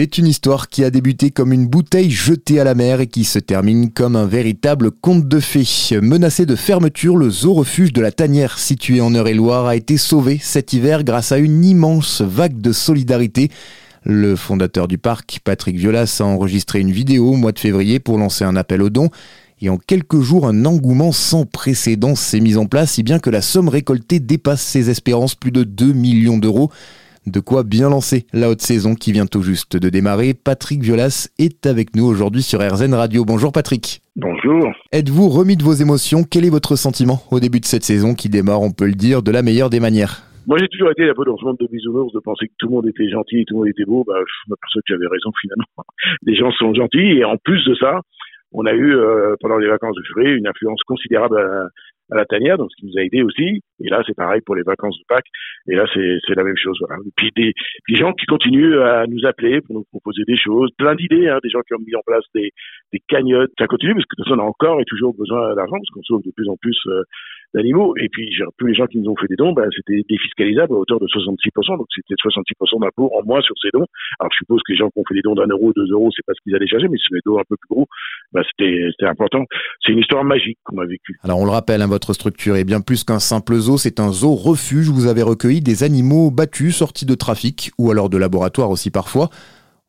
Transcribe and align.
C'est 0.00 0.16
une 0.16 0.28
histoire 0.28 0.70
qui 0.70 0.82
a 0.82 0.88
débuté 0.88 1.30
comme 1.30 1.52
une 1.52 1.66
bouteille 1.66 2.10
jetée 2.10 2.58
à 2.58 2.64
la 2.64 2.74
mer 2.74 3.02
et 3.02 3.06
qui 3.06 3.24
se 3.24 3.38
termine 3.38 3.90
comme 3.90 4.16
un 4.16 4.24
véritable 4.24 4.92
conte 4.92 5.28
de 5.28 5.40
fées. 5.40 6.00
Menacé 6.00 6.46
de 6.46 6.56
fermeture, 6.56 7.18
le 7.18 7.28
zoo 7.28 7.52
refuge 7.52 7.92
de 7.92 8.00
la 8.00 8.10
Tanière, 8.10 8.58
situé 8.58 9.02
en 9.02 9.14
Eure-et-Loire, 9.14 9.66
a 9.66 9.76
été 9.76 9.98
sauvé 9.98 10.40
cet 10.42 10.72
hiver 10.72 11.04
grâce 11.04 11.32
à 11.32 11.36
une 11.36 11.62
immense 11.66 12.22
vague 12.22 12.62
de 12.62 12.72
solidarité. 12.72 13.50
Le 14.02 14.36
fondateur 14.36 14.88
du 14.88 14.96
parc, 14.96 15.40
Patrick 15.44 15.76
Violas, 15.76 16.16
a 16.20 16.24
enregistré 16.24 16.80
une 16.80 16.92
vidéo 16.92 17.32
au 17.32 17.36
mois 17.36 17.52
de 17.52 17.58
février 17.58 18.00
pour 18.00 18.16
lancer 18.16 18.44
un 18.44 18.56
appel 18.56 18.80
aux 18.80 18.88
dons. 18.88 19.10
Et 19.60 19.68
en 19.68 19.76
quelques 19.76 20.22
jours, 20.22 20.48
un 20.48 20.64
engouement 20.64 21.12
sans 21.12 21.44
précédent 21.44 22.14
s'est 22.14 22.40
mis 22.40 22.56
en 22.56 22.64
place, 22.64 22.92
si 22.92 23.02
bien 23.02 23.18
que 23.18 23.28
la 23.28 23.42
somme 23.42 23.68
récoltée 23.68 24.18
dépasse 24.18 24.62
ses 24.62 24.88
espérances, 24.88 25.34
plus 25.34 25.52
de 25.52 25.62
2 25.62 25.92
millions 25.92 26.38
d'euros. 26.38 26.70
De 27.26 27.40
quoi 27.40 27.64
bien 27.64 27.90
lancer 27.90 28.26
la 28.32 28.48
haute 28.48 28.62
saison 28.62 28.94
qui 28.94 29.12
vient 29.12 29.26
tout 29.26 29.42
juste 29.42 29.76
de 29.76 29.90
démarrer. 29.90 30.32
Patrick 30.32 30.80
Violas 30.80 31.28
est 31.38 31.66
avec 31.66 31.94
nous 31.94 32.04
aujourd'hui 32.04 32.40
sur 32.40 32.60
RZN 32.60 32.94
Radio. 32.94 33.26
Bonjour 33.26 33.52
Patrick. 33.52 34.00
Bonjour. 34.16 34.72
Êtes-vous 34.90 35.28
remis 35.28 35.56
de 35.56 35.62
vos 35.62 35.74
émotions? 35.74 36.24
Quel 36.24 36.46
est 36.46 36.50
votre 36.50 36.76
sentiment 36.76 37.18
au 37.30 37.38
début 37.38 37.60
de 37.60 37.66
cette 37.66 37.84
saison 37.84 38.14
qui 38.14 38.30
démarre, 38.30 38.62
on 38.62 38.72
peut 38.72 38.86
le 38.86 38.94
dire, 38.94 39.22
de 39.22 39.30
la 39.30 39.42
meilleure 39.42 39.68
des 39.68 39.80
manières? 39.80 40.22
Moi, 40.46 40.56
j'ai 40.58 40.68
toujours 40.68 40.90
été 40.90 41.08
un 41.08 41.14
peu 41.14 41.26
dans 41.26 41.36
ce 41.36 41.44
monde 41.44 41.58
de 41.60 41.68
bisounours, 41.70 42.12
de 42.14 42.20
penser 42.20 42.46
que 42.46 42.52
tout 42.58 42.68
le 42.68 42.72
monde 42.72 42.88
était 42.88 43.10
gentil 43.10 43.40
et 43.40 43.44
tout 43.44 43.54
le 43.54 43.58
monde 43.60 43.68
était 43.68 43.84
beau. 43.84 44.02
Bah, 44.06 44.14
je 44.16 44.50
m'aperçois 44.50 44.80
que 44.80 44.94
j'avais 44.94 45.06
raison 45.06 45.30
finalement. 45.42 45.66
Les 46.22 46.36
gens 46.36 46.50
sont 46.52 46.72
gentils 46.72 47.18
et 47.20 47.24
en 47.24 47.36
plus 47.36 47.62
de 47.66 47.74
ça, 47.74 48.00
on 48.52 48.64
a 48.64 48.72
eu 48.72 48.94
euh, 48.94 49.36
pendant 49.40 49.58
les 49.58 49.68
vacances 49.68 49.94
de 49.94 50.02
février 50.08 50.36
une 50.36 50.46
influence 50.46 50.82
considérable 50.84 51.38
à, 51.38 51.68
à 52.10 52.16
la 52.16 52.24
tanière, 52.24 52.58
donc 52.58 52.70
ce 52.70 52.80
qui 52.80 52.86
nous 52.86 52.98
a 52.98 53.04
aidé 53.04 53.22
aussi. 53.22 53.62
Et 53.82 53.88
là, 53.88 54.02
c'est 54.06 54.16
pareil 54.16 54.40
pour 54.44 54.54
les 54.54 54.62
vacances 54.62 54.98
de 54.98 55.04
Pâques. 55.08 55.28
Et 55.68 55.74
là, 55.74 55.84
c'est 55.94 56.34
la 56.34 56.44
même 56.44 56.56
chose. 56.56 56.76
Voilà. 56.80 57.02
Et 57.04 57.10
puis 57.16 57.30
des, 57.34 57.52
des, 57.88 57.96
gens 57.96 58.12
qui 58.12 58.26
continuent 58.26 58.78
à 58.80 59.06
nous 59.06 59.24
appeler 59.26 59.60
pour 59.60 59.76
nous 59.76 59.84
proposer 59.90 60.22
des 60.26 60.36
choses, 60.36 60.70
plein 60.76 60.94
d'idées, 60.94 61.28
hein, 61.28 61.38
des 61.42 61.50
gens 61.50 61.60
qui 61.60 61.74
ont 61.74 61.78
mis 61.78 61.94
en 61.94 62.02
place 62.06 62.24
des, 62.34 62.50
des 62.92 63.00
cagnottes. 63.08 63.52
Ça 63.58 63.66
continue 63.66 63.94
parce 63.94 64.04
que 64.04 64.16
de 64.16 64.22
toute 64.22 64.28
façon, 64.28 64.40
on 64.40 64.44
a 64.44 64.48
encore 64.48 64.80
et 64.80 64.84
toujours 64.84 65.14
besoin 65.14 65.54
d'argent 65.54 65.76
parce 65.76 65.90
qu'on 65.90 66.02
sauve 66.02 66.22
de 66.22 66.32
plus 66.32 66.48
en 66.48 66.56
plus 66.56 66.78
euh, 66.86 67.02
d'animaux. 67.54 67.94
Et 67.96 68.08
puis, 68.10 68.30
tous 68.58 68.66
les 68.66 68.74
gens 68.74 68.86
qui 68.86 68.98
nous 68.98 69.10
ont 69.10 69.16
fait 69.16 69.26
des 69.28 69.36
dons, 69.36 69.52
ben, 69.52 69.68
c'était 69.74 70.02
défiscalisable 70.08 70.74
à 70.74 70.76
hauteur 70.76 71.00
de 71.00 71.06
66%. 71.06 71.78
Donc, 71.78 71.86
c'était 71.94 72.14
66% 72.14 72.80
d'impôts 72.80 73.10
en 73.16 73.24
moins 73.24 73.40
sur 73.42 73.54
ces 73.60 73.68
dons. 73.72 73.86
Alors, 74.18 74.30
je 74.32 74.38
suppose 74.38 74.60
que 74.66 74.72
les 74.72 74.78
gens 74.78 74.88
qui 74.90 75.00
ont 75.00 75.04
fait 75.08 75.14
des 75.14 75.22
dons 75.22 75.34
d'un 75.34 75.46
euro, 75.46 75.72
deux 75.74 75.86
euros, 75.90 76.10
c'est 76.14 76.24
pas 76.24 76.32
ce 76.34 76.40
qu'ils 76.42 76.54
allaient 76.54 76.66
chercher, 76.66 76.88
mais 76.88 76.98
si 76.98 77.12
des 77.12 77.20
dons 77.24 77.38
un 77.38 77.44
peu 77.48 77.56
plus 77.56 77.74
gros, 77.74 77.86
ben, 78.32 78.42
c'était 78.50 79.06
important. 79.06 79.44
C'est 79.84 79.92
une 79.92 79.98
histoire 79.98 80.24
magique 80.24 80.58
qu'on 80.64 80.78
a 80.78 80.86
vécue. 80.86 81.16
Alors, 81.22 81.38
on 81.38 81.44
le 81.44 81.50
rappelle, 81.50 81.82
hein, 81.82 81.86
votre 81.86 82.12
structure 82.12 82.56
est 82.56 82.64
bien 82.64 82.80
plus 82.80 83.04
qu'un 83.04 83.18
simple 83.18 83.54
zoo. 83.56 83.78
C'est 83.78 84.00
un 84.00 84.12
zoo 84.12 84.34
refuge. 84.34 84.88
Vous 84.88 85.06
avez 85.06 85.22
recueilli 85.22 85.60
des 85.60 85.82
animaux 85.82 86.30
battus, 86.30 86.76
sortis 86.76 87.06
de 87.06 87.14
trafic 87.14 87.70
ou 87.78 87.90
alors 87.90 88.10
de 88.10 88.18
laboratoire 88.18 88.70
aussi 88.70 88.90
parfois. 88.90 89.28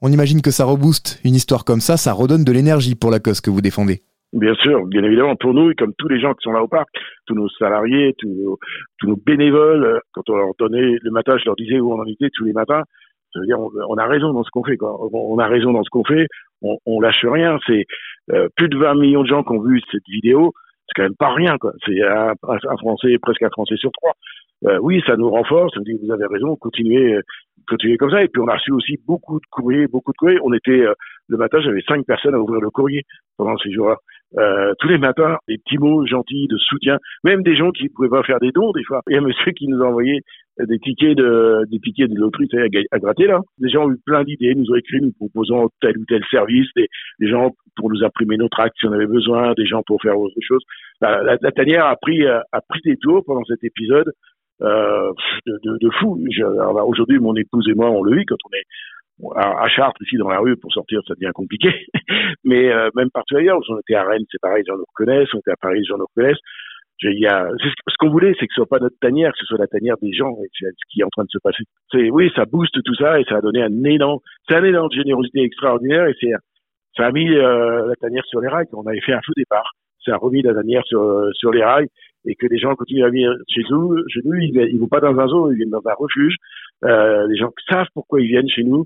On 0.02 0.12
imagine 0.12 0.42
que 0.42 0.50
ça 0.50 0.66
rebooste 0.66 1.20
une 1.23 1.36
histoire 1.36 1.64
comme 1.64 1.80
ça, 1.80 1.95
ça 1.95 2.14
redonne 2.14 2.44
de 2.44 2.52
l'énergie 2.52 2.95
pour 2.95 3.12
la 3.12 3.20
cause 3.20 3.39
que 3.39 3.52
vous 3.52 3.62
défendez. 3.62 4.02
Bien 4.33 4.53
sûr, 4.55 4.85
bien 4.85 5.03
évidemment, 5.03 5.35
pour 5.35 5.53
nous, 5.53 5.71
et 5.71 5.75
comme 5.75 5.93
tous 5.97 6.07
les 6.07 6.21
gens 6.21 6.33
qui 6.33 6.43
sont 6.43 6.53
là 6.53 6.63
au 6.63 6.67
parc, 6.67 6.87
tous 7.27 7.35
nos 7.35 7.49
salariés, 7.49 8.15
tous 8.17 8.29
nos, 8.29 8.57
tous 8.97 9.07
nos 9.07 9.17
bénévoles, 9.17 9.83
euh, 9.83 9.99
quand 10.13 10.29
on 10.29 10.37
leur 10.37 10.51
donnait 10.57 10.95
le 11.01 11.11
matin, 11.11 11.37
je 11.37 11.43
leur 11.45 11.55
disais 11.57 11.81
où 11.81 11.91
on 11.91 11.99
en 11.99 12.05
était 12.05 12.29
tous 12.33 12.45
les 12.45 12.53
matins, 12.53 12.83
ça 13.33 13.39
veut 13.39 13.45
dire 13.45 13.59
on, 13.59 13.97
a 13.97 14.07
raison 14.07 14.31
dans 14.31 14.43
ce 14.43 14.49
qu'on 14.52 14.63
fait, 14.63 14.77
quoi. 14.77 14.97
On, 15.13 15.37
a 15.37 15.47
raison 15.47 15.73
dans 15.73 15.83
ce 15.83 15.89
qu'on 15.89 16.05
fait, 16.05 16.27
on, 16.61 16.77
on 16.85 17.02
lâche 17.02 17.25
rien. 17.25 17.57
C'est 17.65 17.85
euh, 18.31 18.47
plus 18.55 18.69
de 18.69 18.77
20 18.77 18.95
millions 18.95 19.23
de 19.23 19.27
gens 19.27 19.43
qui 19.43 19.52
ont 19.52 19.61
vu 19.61 19.81
cette 19.91 20.07
vidéo, 20.07 20.53
c'est 20.87 20.93
quand 20.95 21.03
même 21.03 21.15
pas 21.15 21.33
rien, 21.33 21.57
quoi. 21.57 21.73
C'est 21.85 22.02
un, 22.02 22.33
un, 22.47 22.77
Français, 22.77 23.17
presque 23.21 23.43
un 23.43 23.49
Français 23.49 23.75
sur 23.75 23.91
trois. 23.91 24.13
Euh, 24.65 24.79
oui, 24.81 25.02
ça 25.05 25.17
nous 25.17 25.29
renforce, 25.29 25.75
nous 25.75 25.83
dit 25.83 25.97
vous 26.02 26.11
avez 26.11 26.25
raison, 26.27 26.55
continuez, 26.55 27.19
continuez 27.67 27.97
comme 27.97 28.11
ça. 28.11 28.23
Et 28.23 28.29
puis 28.29 28.41
on 28.41 28.47
a 28.47 28.55
reçu 28.55 28.71
aussi 28.71 28.97
beaucoup 29.05 29.39
de 29.39 29.45
courriers, 29.49 29.87
beaucoup 29.87 30.11
de 30.11 30.17
courriers. 30.17 30.39
On 30.43 30.53
était 30.53 30.85
le 31.27 31.37
matin, 31.37 31.59
j'avais 31.61 31.81
cinq 31.87 32.05
personnes 32.05 32.35
à 32.35 32.39
ouvrir 32.39 32.61
le 32.61 32.69
courrier 32.69 33.03
pendant 33.37 33.57
ces 33.57 33.71
jours-là. 33.71 33.97
Euh, 34.37 34.73
tous 34.79 34.87
les 34.87 34.97
matins, 34.97 35.37
des 35.47 35.57
petits 35.57 35.77
mots 35.77 36.05
gentils 36.05 36.47
de 36.47 36.57
soutien, 36.57 36.97
même 37.23 37.43
des 37.43 37.55
gens 37.55 37.71
qui 37.71 37.83
ne 37.83 37.89
pouvaient 37.89 38.09
pas 38.09 38.23
faire 38.23 38.39
des 38.39 38.52
dons 38.52 38.71
des 38.71 38.83
fois. 38.83 39.02
Il 39.09 39.14
y 39.14 39.15
a 39.17 39.19
un 39.19 39.25
monsieur 39.25 39.52
qui 39.52 39.67
nous 39.67 39.81
a 39.83 39.87
envoyé 39.87 40.21
des 40.59 40.80
tickets 40.80 41.17
de 41.17 41.64
des 41.69 41.80
tickets 41.80 42.09
de 42.09 42.17
loterie 42.17 42.47
à, 42.91 42.99
gratter 42.99 43.27
là. 43.27 43.41
Des 43.58 43.70
gens 43.70 43.87
ont 43.87 43.91
eu 43.91 43.99
plein 44.05 44.23
d'idées, 44.23 44.55
nous 44.55 44.71
ont 44.71 44.75
écrit 44.75 45.02
nous 45.02 45.11
proposant 45.11 45.67
tel 45.81 45.97
ou 45.97 46.05
tel 46.08 46.23
service, 46.31 46.67
des, 46.75 46.87
gens 47.27 47.52
pour 47.75 47.89
nous 47.89 48.03
imprimer 48.03 48.37
notre 48.37 48.59
acte 48.61 48.75
si 48.80 48.86
on 48.86 48.93
avait 48.93 49.08
besoin, 49.08 49.53
des 49.53 49.65
gens 49.65 49.81
pour 49.86 50.02
faire 50.02 50.17
autre 50.17 50.36
chose. 50.41 50.64
La, 51.02 51.37
la, 51.41 51.52
tanière 51.52 51.86
a 51.86 51.95
pris 51.97 52.25
a 52.25 52.61
pris 52.70 52.81
des 52.86 52.95
tours 52.97 53.23
pendant 53.25 53.43
cet 53.45 53.64
épisode 53.64 54.11
euh, 54.61 55.11
de, 55.47 55.59
de, 55.64 55.77
de, 55.81 55.89
fou. 55.99 56.20
Aujourd'hui, 56.86 57.17
mon 57.17 57.36
épouse 57.36 57.67
et 57.67 57.73
moi, 57.73 57.89
on 57.89 58.03
le 58.03 58.15
vit 58.15 58.25
quand 58.25 58.36
on 58.45 58.55
est 58.55 58.64
à, 59.36 59.67
Chartres, 59.70 60.02
ici 60.02 60.17
dans 60.17 60.30
la 60.30 60.39
rue, 60.39 60.58
pour 60.58 60.71
sortir, 60.71 61.02
ça 61.08 61.14
devient 61.15 61.32
compliqué. 61.33 61.70
Mais 62.43 62.71
euh, 62.71 62.89
même 62.95 63.09
partout 63.11 63.37
ailleurs, 63.37 63.59
on 63.70 63.80
était 63.80 63.95
à 63.95 64.04
Rennes, 64.04 64.26
c'est 64.32 64.42
pareil, 64.42 64.64
les 64.65 64.71
gens 64.71 64.77
nous 64.77 64.86
reconnaissent, 64.87 65.33
on 65.33 65.39
était 65.39 65.52
à 65.52 65.58
Paris, 65.59 65.80
les 65.80 65.86
gens 65.86 65.98
nous 65.98 66.08
reconnaissent. 66.15 66.42
Y 67.04 67.26
a, 67.26 67.49
ce 67.58 67.95
qu'on 67.98 68.11
voulait, 68.11 68.36
c'est 68.39 68.45
que 68.45 68.54
ce 68.54 68.61
soit 68.61 68.67
pas 68.67 68.77
notre 68.77 68.98
tanière, 68.99 69.32
que 69.32 69.39
ce 69.39 69.45
soit 69.45 69.58
la 69.58 69.67
tanière 69.67 69.95
des 70.02 70.14
gens, 70.14 70.37
et 70.43 70.49
c'est 70.59 70.67
ce 70.67 70.93
qui 70.93 71.02
est 71.02 71.04
en 71.04 71.09
train 71.09 71.23
de 71.23 71.32
se 71.32 71.39
passer. 71.39 71.64
C'est, 71.92 72.11
oui, 72.11 72.32
ça 72.36 72.45
booste 72.45 72.77
tout 72.83 72.93
ça 72.93 73.20
et 73.20 73.23
ça 73.23 73.37
a 73.37 73.42
donné 73.42 73.64
un 73.64 73.83
élan, 73.83 74.21
c'est 74.48 74.55
un 74.55 74.64
élan 74.64 74.87
de 74.87 74.93
générosité 74.93 75.42
extraordinaire 75.42 76.05
et 76.05 76.15
c'est, 76.21 76.32
ça 76.95 77.08
a 77.08 77.11
mis 77.11 77.27
euh, 77.27 77.88
la 77.88 77.95
tanière 77.95 78.23
sur 78.26 78.39
les 78.39 78.48
rails. 78.48 78.67
On 78.73 78.86
avait 78.86 79.02
fait 79.02 79.14
un 79.14 79.21
feu 79.26 79.33
départ, 79.36 79.71
ça 80.05 80.14
a 80.14 80.17
remis 80.17 80.43
la 80.43 80.53
tanière 80.53 80.83
sur, 80.86 81.27
sur 81.33 81.52
les 81.52 81.64
rails 81.64 81.88
et 82.26 82.36
que 82.36 82.45
les 82.45 82.59
gens 82.59 82.76
continuent 82.76 83.05
à 83.05 83.09
venir 83.09 83.33
chez 83.49 83.64
nous. 83.71 83.98
Chez 84.09 84.20
nous, 84.23 84.36
ils, 84.36 84.55
ils 84.71 84.80
vont 84.80 84.88
pas 84.88 84.99
dans 84.99 85.20
un 85.20 85.27
zoo, 85.27 85.52
ils 85.52 85.58
viennent 85.58 85.71
dans 85.71 85.88
un 85.88 85.93
refuge. 85.98 86.36
Euh, 86.86 87.27
les 87.27 87.38
gens 87.38 87.49
savent 87.70 87.88
pourquoi 87.95 88.21
ils 88.21 88.27
viennent 88.27 88.49
chez 88.49 88.64
nous 88.64 88.86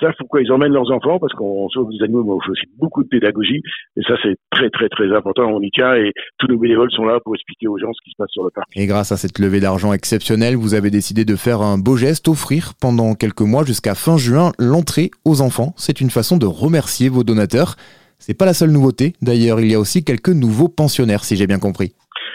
savent 0.00 0.14
pourquoi 0.18 0.42
ils 0.42 0.50
emmènent 0.50 0.72
leurs 0.72 0.90
enfants, 0.90 1.18
parce 1.18 1.32
qu'on 1.34 1.68
sauve 1.68 1.90
des 1.90 2.02
animaux, 2.02 2.24
mais 2.24 2.32
on 2.32 2.40
fait 2.40 2.50
aussi 2.50 2.66
beaucoup 2.78 3.04
de 3.04 3.08
pédagogie. 3.08 3.62
Et 3.96 4.02
ça, 4.02 4.14
c'est 4.22 4.36
très, 4.50 4.68
très, 4.70 4.88
très 4.88 5.14
important. 5.14 5.44
On 5.44 5.60
y 5.60 5.70
tient 5.70 5.94
et 5.94 6.12
tous 6.38 6.48
nos 6.48 6.58
bénévoles 6.58 6.90
sont 6.90 7.04
là 7.04 7.20
pour 7.22 7.34
expliquer 7.34 7.68
aux 7.68 7.78
gens 7.78 7.92
ce 7.92 8.00
qui 8.04 8.10
se 8.10 8.16
passe 8.18 8.30
sur 8.30 8.44
le 8.44 8.50
parc. 8.50 8.66
Et 8.74 8.86
grâce 8.86 9.12
à 9.12 9.16
cette 9.16 9.38
levée 9.38 9.60
d'argent 9.60 9.92
exceptionnelle, 9.92 10.56
vous 10.56 10.74
avez 10.74 10.90
décidé 10.90 11.24
de 11.24 11.36
faire 11.36 11.60
un 11.60 11.78
beau 11.78 11.96
geste, 11.96 12.28
offrir 12.28 12.72
pendant 12.80 13.14
quelques 13.14 13.42
mois 13.42 13.64
jusqu'à 13.64 13.94
fin 13.94 14.16
juin 14.16 14.52
l'entrée 14.58 15.10
aux 15.24 15.40
enfants. 15.40 15.72
C'est 15.76 16.00
une 16.00 16.10
façon 16.10 16.36
de 16.36 16.46
remercier 16.46 17.08
vos 17.08 17.22
donateurs. 17.22 17.76
C'est 18.18 18.36
pas 18.36 18.46
la 18.46 18.54
seule 18.54 18.70
nouveauté. 18.70 19.12
D'ailleurs, 19.22 19.60
il 19.60 19.70
y 19.70 19.74
a 19.74 19.78
aussi 19.78 20.04
quelques 20.04 20.30
nouveaux 20.30 20.68
pensionnaires, 20.68 21.22
si 21.22 21.36
j'ai 21.36 21.46
bien 21.46 21.58
compris. 21.58 21.92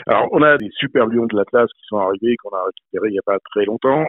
Alors, 0.08 0.28
on 0.32 0.42
a 0.42 0.58
des 0.58 0.70
super 0.80 1.06
lions 1.08 1.26
de 1.26 1.36
l'Atlas 1.36 1.68
qui 1.68 1.84
sont 1.88 1.98
arrivés, 1.98 2.36
qu'on 2.38 2.56
a 2.56 2.64
récupérés 2.66 3.10
il 3.10 3.14
n'y 3.14 3.20
a 3.20 3.26
pas 3.26 3.38
très 3.52 3.66
longtemps. 3.66 4.06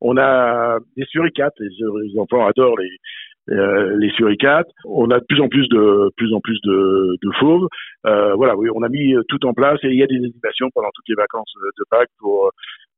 On 0.00 0.16
a 0.16 0.78
des 0.96 1.04
suricates, 1.06 1.54
les, 1.58 2.18
enfants 2.18 2.46
adorent 2.46 2.78
les, 2.78 3.54
euh, 3.54 3.96
les 3.98 4.10
suricates. 4.10 4.68
On 4.84 5.10
a 5.10 5.20
de 5.20 5.24
plus 5.24 5.40
en 5.40 5.48
plus 5.48 5.68
de 5.68 6.10
plus 6.16 6.32
en 6.34 6.40
plus 6.40 6.58
de, 6.64 7.16
de 7.22 7.30
fauves. 7.38 7.68
Euh, 8.06 8.34
voilà, 8.34 8.56
oui, 8.56 8.68
on 8.74 8.82
a 8.82 8.88
mis 8.88 9.14
tout 9.28 9.44
en 9.46 9.52
place 9.52 9.78
et 9.82 9.88
il 9.88 9.98
y 9.98 10.02
a 10.02 10.06
des 10.06 10.16
animations 10.16 10.68
pendant 10.74 10.90
toutes 10.94 11.08
les 11.08 11.16
vacances 11.16 11.52
de 11.78 11.84
Pâques 11.90 12.10
pour 12.18 12.50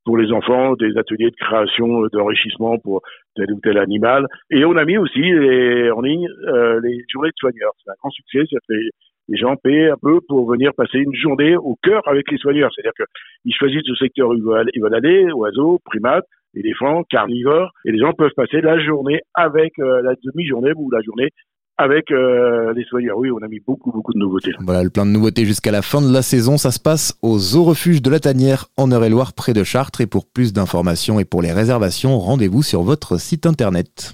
pour 0.05 0.17
les 0.17 0.33
enfants, 0.33 0.75
des 0.75 0.97
ateliers 0.99 1.31
de 1.31 1.37
création, 1.37 2.07
d'enrichissement 2.13 2.79
pour 2.79 3.03
tel 3.37 3.53
ou 3.53 3.61
tel 3.63 3.79
animal. 3.79 4.27
Et 4.51 4.65
on 4.65 4.77
a 4.77 4.85
mis 4.85 4.99
aussi 4.99 5.21
les, 5.21 5.91
en 5.91 6.01
ligne 6.01 6.29
euh, 6.49 6.81
les 6.83 7.05
journées 7.09 7.31
de 7.31 7.37
soigneurs. 7.37 7.73
C'est 7.85 7.91
un 7.91 7.95
grand 8.01 8.11
succès. 8.11 8.41
Ça 8.51 8.59
fait 8.67 8.91
les 9.29 9.39
gens 9.39 9.55
paient 9.57 9.89
un 9.89 9.97
peu 10.03 10.21
pour 10.29 10.51
venir 10.51 10.73
passer 10.77 10.99
une 10.99 11.15
journée 11.15 11.57
au 11.57 11.77
cœur 11.83 12.03
avec 12.09 12.31
les 12.31 12.39
soigneurs. 12.39 12.71
C'est-à-dire 12.75 12.93
qu'ils 12.93 13.55
choisissent 13.55 13.89
le 13.89 13.95
secteur 13.95 14.29
où 14.29 14.35
ils 14.35 14.43
veulent 14.43 14.95
aller, 14.95 15.31
oiseaux, 15.33 15.79
primates, 15.85 16.27
éléphants, 16.55 17.05
carnivores, 17.05 17.73
et 17.85 17.93
les 17.93 17.99
gens 17.99 18.13
peuvent 18.13 18.35
passer 18.37 18.61
la 18.61 18.83
journée 18.83 19.21
avec 19.35 19.79
euh, 19.79 20.03
la 20.03 20.15
demi-journée 20.23 20.73
ou 20.77 20.91
la 20.91 21.01
journée 21.03 21.31
avec 21.79 22.11
euh, 22.11 22.73
les 22.75 22.85
soigneurs. 22.85 23.19
Oui, 23.19 23.31
on 23.31 23.39
a 23.39 23.49
mis 23.49 23.61
beaucoup, 23.61 23.91
beaucoup 23.91 24.13
de 24.13 24.19
nouveautés. 24.19 24.53
Voilà, 24.61 24.83
le 24.83 24.91
plein 24.91 25.07
de 25.07 25.11
nouveautés 25.11 25.45
jusqu'à 25.45 25.71
la 25.71 25.83
fin 25.83 26.01
de 26.01 26.13
la 26.13 26.23
saison. 26.23 26.57
Ça 26.57 26.71
se 26.71 26.79
passe 26.79 27.19
au 27.23 27.39
Zoo 27.39 27.65
Refuge 27.65 28.03
de 28.03 28.11
la 28.11 28.21
Tanière 28.21 28.67
en 28.77 28.91
Eure-et-Loire, 28.91 29.33
près 29.33 29.53
de 29.53 29.65
Chartres. 29.65 30.01
Et 30.01 30.07
pour 30.07 30.27
plus 30.27 30.53
d'informations 30.53 31.19
et 31.19 31.25
pour 31.25 31.43
les 31.43 31.53
réservations, 31.53 32.19
rendez-vous 32.19 32.63
sur 32.63 32.83
votre 32.83 33.19
site 33.19 33.47
internet. 33.47 34.11